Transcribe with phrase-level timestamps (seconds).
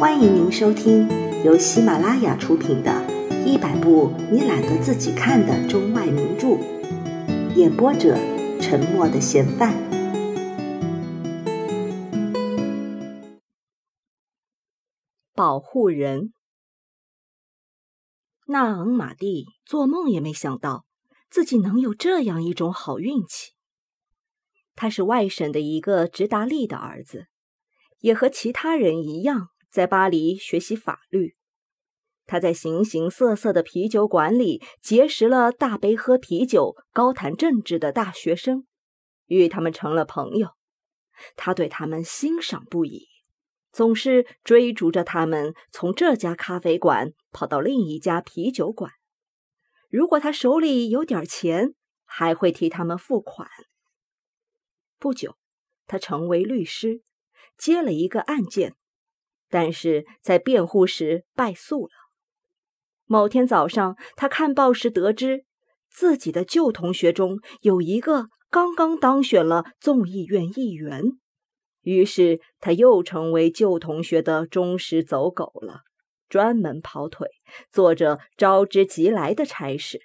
[0.00, 1.06] 欢迎您收听
[1.44, 2.90] 由喜马拉雅出品的
[3.44, 6.46] 《一百部你懒得自己看的中外名著》，
[7.54, 8.16] 演播者：
[8.62, 9.74] 沉默的嫌犯。
[15.34, 16.32] 保护人，
[18.46, 20.86] 纳昂马蒂做梦也没想到
[21.28, 23.52] 自己能有这样一种好运气。
[24.74, 27.26] 他是外省的一个直达利的儿子，
[27.98, 29.48] 也和其他人一样。
[29.70, 31.36] 在巴黎学习法律，
[32.26, 38.66] 他在形形色色的啤酒馆里结识了大杯喝啤酒、高谈政治的大学生，
[39.26, 40.50] 与他们成了朋友。
[41.36, 43.06] 他对他们欣赏不已，
[43.70, 48.92] 总是追逐着他们从这家咖啡馆跑到另一家啤酒馆。
[49.88, 53.48] 如果他手里有点钱，还会替他们付款。
[54.98, 55.36] 不久，
[55.86, 57.02] 他成为律师，
[57.56, 58.74] 接了一个案件。
[59.50, 61.92] 但是在辩护时败诉了。
[63.04, 65.44] 某天早上，他看报时得知，
[65.90, 71.02] 自己的旧同学中有一个刚刚当选了众议院议员，
[71.82, 75.80] 于是他又成为旧同学的忠实走狗了，
[76.28, 77.28] 专门跑腿，
[77.72, 80.00] 做着招之即来的差事。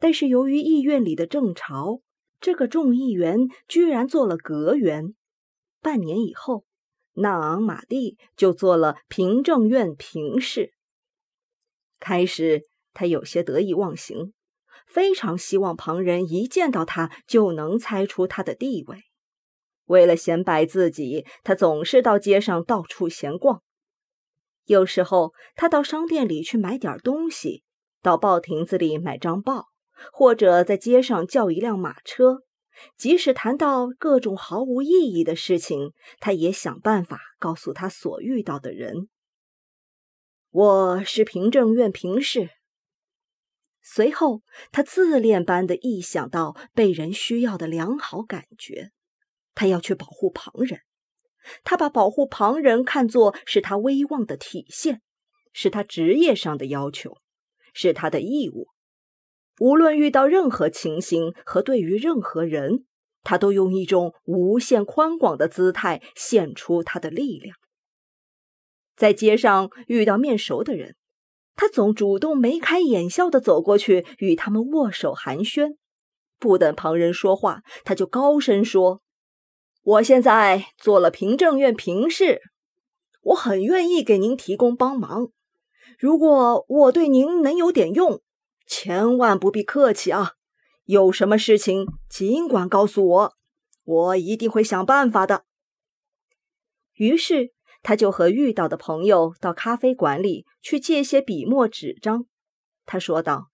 [0.00, 2.00] 但是由于议院里的正潮，
[2.40, 5.14] 这个众议员居然做了阁员。
[5.80, 6.64] 半年以后。
[7.14, 10.72] 纳昂马蒂就做了平政院平事。
[12.00, 14.32] 开始，他有些得意忘形，
[14.86, 19.04] 非常希望旁人一见到他就能猜出他的地位。
[19.86, 23.62] 为了显摆自己，他总是到街上到处闲逛。
[24.66, 27.62] 有时候，他到商店里去买点东西，
[28.00, 29.66] 到报亭子里买张报，
[30.12, 32.42] 或者在街上叫一辆马车。
[32.96, 39.08] 即使谈到各种毫无意义的事情，他也想办法告诉他所遇到的人
[40.50, 42.50] ：“我是平政院平事。”
[43.84, 48.92] 随后，他自恋般的臆想到被人需要的良好感觉，
[49.54, 50.80] 他要去保护旁人。
[51.64, 55.02] 他把保护旁人看作是他威望的体现，
[55.52, 57.18] 是他职业上的要求，
[57.74, 58.68] 是他的义务。
[59.60, 62.84] 无论遇到任何情形和对于任何人，
[63.22, 67.56] 他都用一种无限宽广的姿态献出他的力量。
[68.96, 70.96] 在街上遇到面熟的人，
[71.54, 75.76] 他总主动眉开眼笑地走过去与他们握手寒暄。
[76.38, 79.00] 不等旁人说话，他就高声说
[79.84, 82.40] ：“我现在做了平政院平事，
[83.20, 85.28] 我很愿意给您提供帮忙。
[85.98, 88.20] 如果我对您能有点用。”
[88.74, 90.32] 千万不必客气啊！
[90.84, 93.34] 有什么事情尽管告诉我，
[93.84, 95.44] 我一定会想办法的。
[96.94, 97.52] 于是，
[97.82, 102.24] 他就和遇到的朋友到咖啡馆里去借些笔墨纸张。
[102.86, 103.50] 他说道：“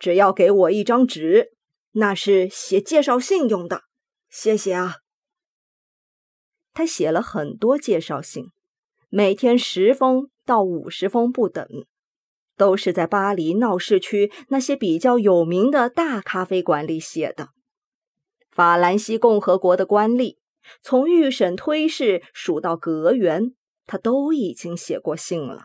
[0.00, 1.52] 只要给我一张纸，
[1.90, 3.82] 那是写介绍信用的。
[4.30, 4.96] 谢谢啊。”
[6.72, 8.46] 他写了很多介绍信，
[9.10, 11.68] 每天十封到五十封不等。
[12.62, 17.48] 都是在巴黎闹市区那些比较有名的大咖啡馆里写的。
[18.52, 20.36] 法兰西共和国的官吏，
[20.80, 25.64] 从预审推事数到阁员，他都已经写过信了。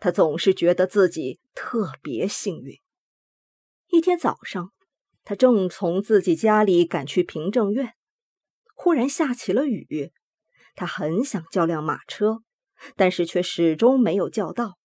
[0.00, 2.80] 他总是觉得自己特别幸运。
[3.92, 4.72] 一天早上，
[5.22, 7.94] 他正从自己家里赶去平政院，
[8.74, 10.10] 忽然下起了雨。
[10.74, 12.38] 他很想叫辆马车，
[12.96, 14.76] 但是却始终没有叫到。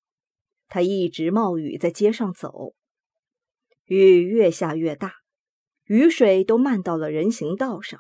[0.71, 2.73] 他一直冒雨在街上走，
[3.83, 5.15] 雨越下越大，
[5.83, 7.99] 雨水都漫到了人行道上。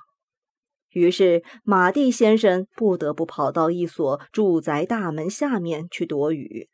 [0.91, 6.69] 于是马蒂先生不得不跑到一所住宅大门下面去躲雨。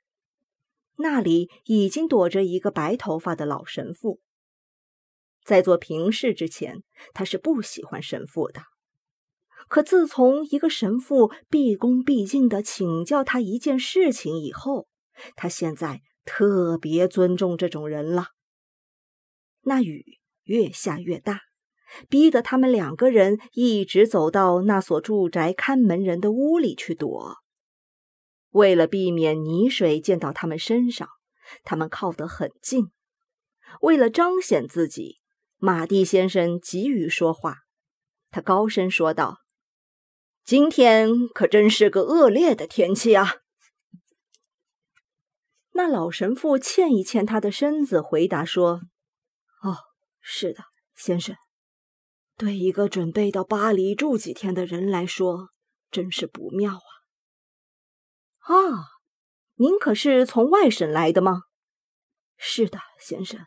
[0.98, 4.20] 那里已经躲着一个白头发的老神父。
[5.44, 6.84] 在做平事之前，
[7.16, 8.62] 他是不喜欢神父的。
[9.68, 14.88] 可自从一个神父毕恭毕敬地请教他一件事情以后，
[15.36, 18.30] 他现在特别尊重这种人了。
[19.62, 21.42] 那雨越下越大，
[22.10, 27.38] 逼得他们两个人一直走到那所住宅看门人的屋里去躲。
[28.52, 31.08] 为了避免泥水溅到他们身上，
[31.64, 32.92] 他们靠得很近。
[33.82, 35.20] 为了彰显自己，
[35.58, 37.58] 马蒂先生急于说话。
[38.30, 39.40] 他高声说道
[40.44, 43.36] ：“今天可真是个恶劣的天气啊！”
[45.78, 48.82] 那老神父欠一欠他的身子，回答说
[49.62, 49.78] ：“哦，
[50.20, 50.64] 是的，
[50.96, 51.36] 先生。
[52.36, 55.50] 对一个准备到巴黎住几天的人来说，
[55.92, 56.90] 真是不妙啊。”
[58.52, 58.88] 啊，
[59.58, 61.44] 您可是从外省来的吗？
[62.38, 63.46] 是的，先生。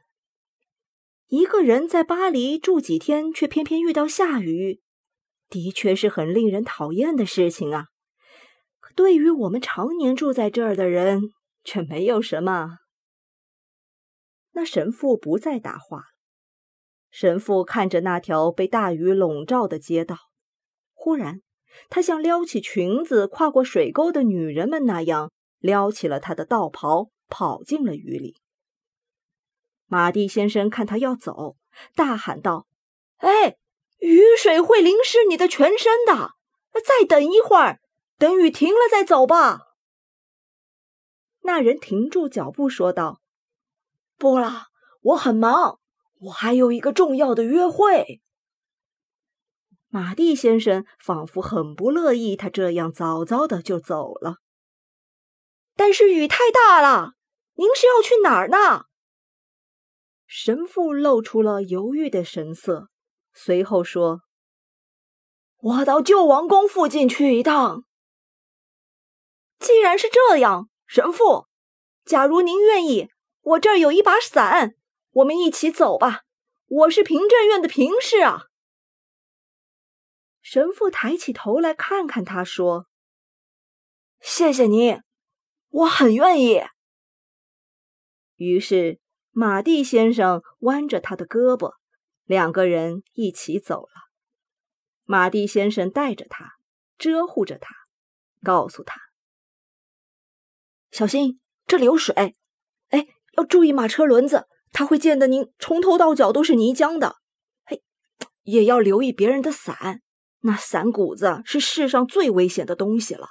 [1.26, 4.80] 一个人在巴黎住几天，却偏偏遇到下雨，
[5.48, 7.86] 的确是很令人讨厌的事情啊。
[8.78, 11.32] 可对于我们常年住在这儿的人，
[11.70, 12.78] 却没有什么。
[14.54, 16.06] 那神父不再答话。
[17.12, 20.16] 神父看着那条被大雨笼罩的街道，
[20.92, 21.42] 忽然，
[21.88, 25.30] 他像撩起裙子跨过水沟的女人们那样，
[25.60, 28.40] 撩起了他的道袍，跑进了雨里。
[29.86, 31.56] 马蒂先生看他要走，
[31.94, 32.66] 大喊道
[33.18, 33.58] ：“哎，
[33.98, 36.32] 雨水会淋湿你的全身的！
[36.84, 37.78] 再等一会儿，
[38.18, 39.68] 等雨停了再走吧。”
[41.42, 43.20] 那人停住脚步，说道
[44.16, 44.66] ：“不了，
[45.00, 45.80] 我很忙，
[46.20, 48.20] 我还有一个重要的约会。”
[49.92, 54.36] 马蒂先生仿佛很不乐意他这样早早的就走了。
[55.74, 57.14] 但是雨太大了，
[57.54, 58.86] 您是要去哪儿呢？
[60.26, 62.88] 神父露出了犹豫的神色，
[63.34, 64.20] 随后说
[65.58, 67.84] ：“我到旧王宫附近去一趟。
[69.58, 71.46] 既然是这样，神父，
[72.04, 73.10] 假如您愿意，
[73.42, 74.74] 我这儿有一把伞，
[75.12, 76.22] 我们一起走吧。
[76.66, 78.46] 我是平镇院的平氏啊。”
[80.42, 82.88] 神父抬起头来看看他，说
[84.18, 85.00] ：“谢谢你，
[85.68, 86.60] 我很愿意。”
[88.34, 88.98] 于是。
[89.32, 91.74] 马蒂先生弯着他的胳膊，
[92.24, 93.92] 两个人一起走了。
[95.04, 96.54] 马蒂先生带着他，
[96.98, 97.72] 遮护着他，
[98.42, 99.00] 告诉他
[100.90, 102.34] ：“小心，这里有水。
[102.88, 103.06] 哎，
[103.36, 107.16] 要注意马车轮子，它会溅得您从头到脚都是泥浆的。
[107.64, 107.82] 嘿，
[108.42, 110.00] 也要留意别人的伞，
[110.40, 113.28] 那伞骨子是世上最危险的东西了，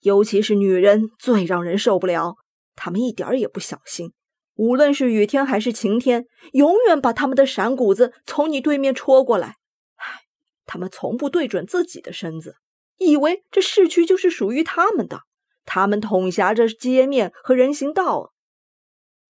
[0.00, 2.36] 尤其是女人最让人受不了，
[2.76, 4.12] 她们一点也不小心。”
[4.54, 9.56] 无论是雨天还是晴天，永远把他们的闪骨子从你对面戳过来。
[9.96, 10.20] 唉，
[10.66, 12.56] 他们从不对准自己的身子，
[12.98, 15.22] 以为这市区就是属于他们的。
[15.64, 18.32] 他们统辖着街面和人行道。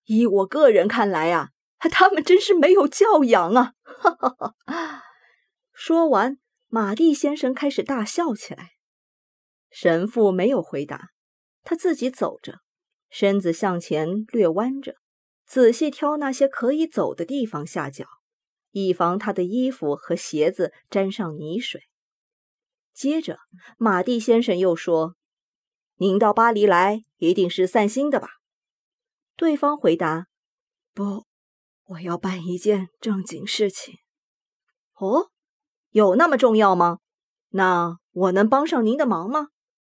[0.04, 3.74] 依我个人看来啊，他们真是没有教养啊！
[3.82, 4.54] 哈哈哈。
[5.72, 6.38] 说完，
[6.68, 8.72] 马蒂先生开始大笑起来。
[9.70, 11.10] 神父没有回答，
[11.62, 12.60] 他自己走着，
[13.10, 14.96] 身子向前略弯着。
[15.46, 18.06] 仔细挑那些可以走的地方下脚，
[18.70, 21.82] 以防他的衣服和鞋子沾上泥水。
[22.94, 23.38] 接着，
[23.76, 25.16] 马蒂先生又说
[26.02, 28.28] ：“您到巴黎来一定是散心的吧？”
[29.38, 30.26] 对方回答
[30.92, 31.26] ：“不，
[31.84, 33.98] 我要办一件正经事情。
[34.98, 35.30] ”“哦，
[35.90, 36.98] 有那么重要吗？
[37.50, 39.50] 那我能帮上您的忙吗？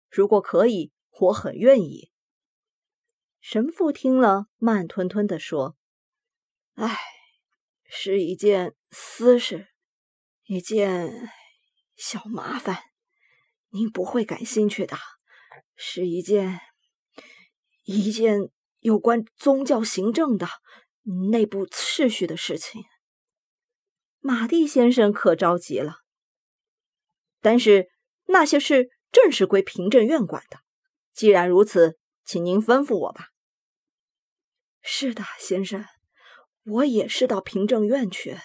[0.10, 2.10] 如果可以，我很愿意。”
[3.42, 5.76] 神父听了，慢吞吞地说
[6.76, 6.98] ：“唉，
[7.84, 9.68] 是一件私事，
[10.46, 11.30] 一件
[11.98, 12.78] 小麻烦，
[13.72, 14.98] 您不会感兴趣的。
[15.78, 16.60] 是一件
[17.86, 20.48] 一件有关宗教行政的
[21.32, 22.84] 内部秩序的事情。”
[24.20, 26.00] 马蒂先生可着急了。
[27.40, 27.88] 但是
[28.26, 30.60] 那些事正是归平政院管的。
[31.14, 33.28] 既然如此，请您吩咐我吧。
[34.82, 35.86] 是的，先生，
[36.64, 38.38] 我也是到凭证院去。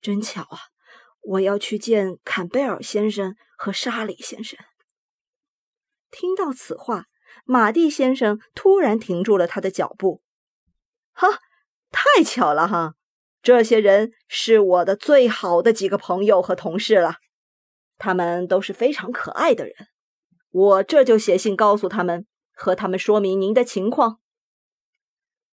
[0.00, 0.58] 真巧啊，
[1.22, 4.58] 我要去见坎贝尔先生和沙里先生。
[6.10, 7.06] 听到此话，
[7.44, 10.22] 马蒂先生突然停住了他的脚步。
[11.12, 11.40] 哈，
[11.90, 12.94] 太巧了哈！
[13.42, 17.16] 这些人是我的最好的几个朋友和同事了，
[17.96, 19.74] 他们都是非常可爱的人。
[20.50, 24.20] 我这就写信告诉他们，和他们说明您的情况。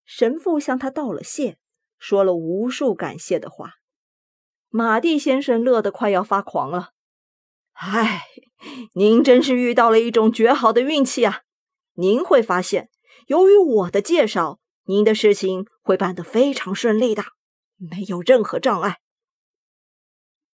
[0.04, 1.58] 神父向他道了谢，
[1.98, 3.74] 说了无数感谢的话。
[4.68, 6.90] 马蒂先生乐得快要发狂了。
[7.78, 8.24] 唉，
[8.94, 11.42] 您真是遇到了一种绝好的运气啊！
[11.94, 12.88] 您会发现，
[13.26, 17.22] 由于我的介绍，您的事情会办得非常顺利的，
[17.76, 19.00] 没有任何障碍。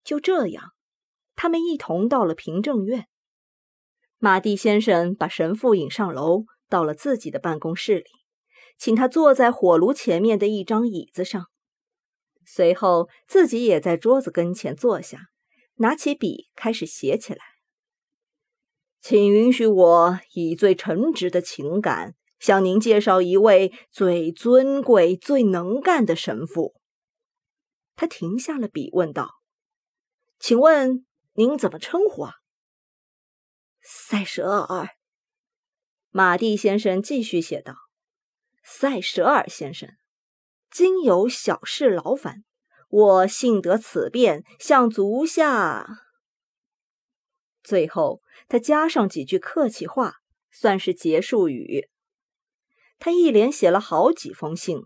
[0.02, 0.72] 就这样，
[1.36, 3.06] 他们一同到了凭证院。
[4.18, 8.04] 马蒂先生把神父引上楼，到了自己的办公室里。
[8.76, 11.46] 请他坐在火炉前面的一张椅子上，
[12.44, 15.28] 随后自己也在桌子跟前坐下，
[15.82, 17.44] 拿起笔开始写起来。
[19.00, 26.80] 请允许我以最诚挚的情感向您介绍一位最尊贵、最能干的神父。
[27.96, 29.42] 他停下了笔，问道
[30.38, 32.34] ：“请问您怎么称呼啊？”
[33.82, 34.90] 塞舌尔。
[36.10, 37.74] 马蒂先生继续写道
[38.62, 39.96] ：“塞舌尔先生，
[40.70, 42.44] 今有小事劳烦，
[42.92, 45.86] 我幸得此便，向足下。”
[47.64, 50.16] 最后，他加上几句客气话，
[50.50, 51.88] 算是结束语。
[52.98, 54.82] 他一连写了好几封信，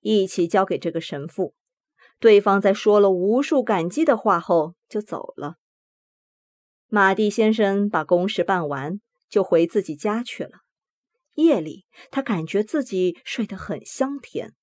[0.00, 1.54] 一起交给这个神父。
[2.18, 5.56] 对方在说了无数感激的话后就走了。
[6.88, 10.60] 马蒂先生把公事办完，就回自己家去了。
[11.34, 14.54] 夜里，他感觉自己睡得很香甜。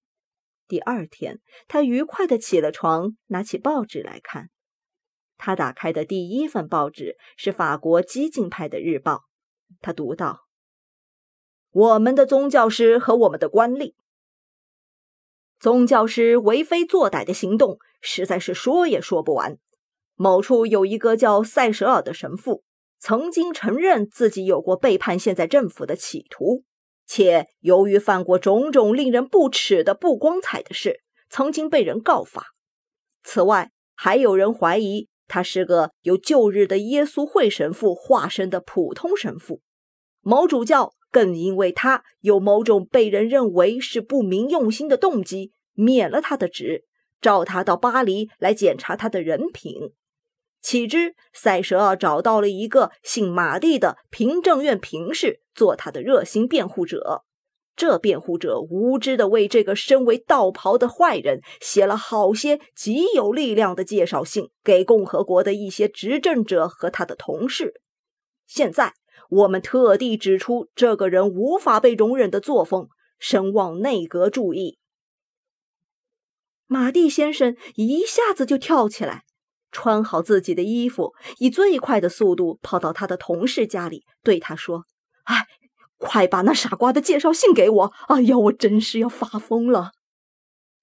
[0.69, 4.51] 第二天，他愉快地起了床，拿起报纸来看。
[5.35, 9.23] 他打开的第一份报纸是法国激进派的日报。
[9.81, 10.45] 他读到
[11.71, 13.95] ：“我们的宗教师和我们的官吏。”
[15.59, 19.57] 宗教师为非作歹的行动实在是说也说不完。
[20.13, 22.63] 某处有一个叫塞舌尔的神父，
[22.99, 26.63] 曾经承认自己有过背叛现在政府的企图，
[27.09, 32.45] 且由于犯过种种令人不齿的不光彩的事，曾经被人告发。
[33.23, 39.61] 此外，还有人怀疑他是个由旧日的耶稣会神父化身的普通神父。
[40.21, 40.93] 某主教。
[41.11, 46.83] 更因为他有某种被人认为是不明用心的动机，免了他的职，
[47.19, 49.73] 召他到巴黎来检查他的人品。
[50.61, 57.23] 岂知塞舌尔找到了一个姓马蒂的平政院平士做他的热心辩护者。
[57.75, 67.81] 这辩护者无知地为这个身为道袍的坏人写了好些极有力量的介绍信给共和国的一些执政者和他的同事。
[68.45, 68.95] 现在。
[69.31, 72.89] 我们特地指出这个人无法被容忍的作风，
[73.19, 74.79] 声望内阁注意。
[76.65, 79.25] 马蒂先生一下子就跳起来，
[79.71, 84.85] 穿好自己的衣服，以最快的速度跑到他的同事家里，对他说
[85.25, 85.45] ：“哎，
[85.97, 87.93] 快把那傻瓜的介绍信给我！
[88.07, 89.91] 哎呀，我真是要发疯了。”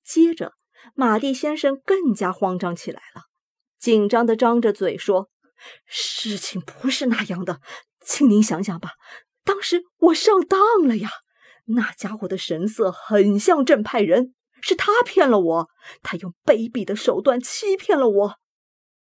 [0.04, 0.52] 接着，
[0.94, 3.22] 马蒂先生更加慌张起来了，
[3.78, 5.28] 紧张的张着嘴说
[5.84, 7.60] ：“事情不是那样的。”
[8.08, 8.92] 请您想想吧，
[9.44, 11.10] 当时我上当了呀！
[11.64, 15.68] 那家伙的神色很像正派人，是他骗了我，
[16.04, 18.36] 他用卑鄙的手段欺骗了我。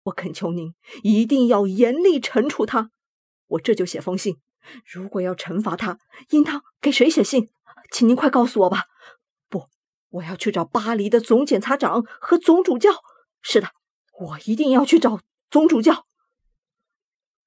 [0.09, 2.91] 我恳求您一定要严厉惩处他。
[3.47, 4.37] 我这就写封信。
[4.85, 5.99] 如果要惩罚他，
[6.31, 7.49] 应当给谁写信？
[7.91, 8.85] 请您快告诉我吧。
[9.49, 9.69] 不，
[10.11, 12.91] 我要去找巴黎的总检察长和总主教。
[13.41, 13.69] 是的，
[14.21, 16.07] 我一定要去找总主教。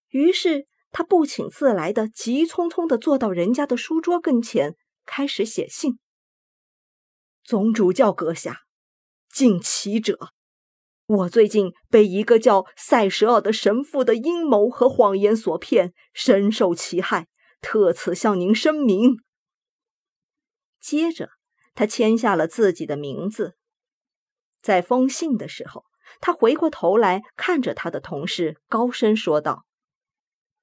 [0.09, 0.67] 于是。
[0.93, 4.75] 他不请自来的，急匆匆的坐到人家的书桌跟前，
[5.05, 5.99] 开始写信。
[7.45, 8.63] 总主教阁下，
[9.29, 10.33] 敬启者，
[11.11, 17.27] 我最近被一个叫塞舌尔的神父的阴谋和谎言所骗，深受其害，
[17.59, 19.17] 特此向您声明。
[20.79, 21.31] 接着，
[21.75, 23.57] 他签下了自己的名字。
[24.61, 25.83] 在封信的时候，
[26.21, 29.65] 他回过头来看着他的同事，高声说道。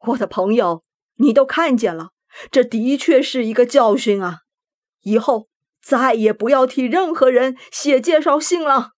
[0.07, 0.83] 我的朋友，
[1.17, 2.13] 你都看见了，
[2.51, 4.41] 这的确是一个教训啊！
[5.03, 5.49] 以后
[5.83, 8.93] 再也不要替任何人写介绍信了。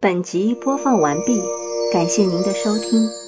[0.00, 1.42] 本集播放完毕，
[1.92, 3.27] 感谢您的收听。